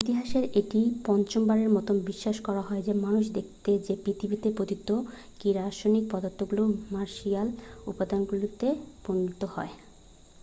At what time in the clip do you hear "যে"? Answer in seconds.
2.83-2.93, 3.87-3.93